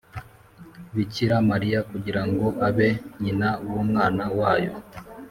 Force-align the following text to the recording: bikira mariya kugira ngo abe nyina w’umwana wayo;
bikira 0.95 1.35
mariya 1.49 1.79
kugira 1.89 2.21
ngo 2.29 2.45
abe 2.67 2.89
nyina 3.21 3.49
w’umwana 3.69 4.23
wayo; 4.39 4.73